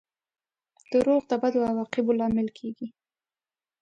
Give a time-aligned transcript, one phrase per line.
[0.91, 2.87] •دروغ د بدو عواقبو لامل کیږي.